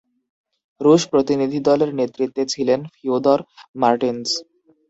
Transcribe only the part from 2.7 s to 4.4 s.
ফিয়োদর Mertens.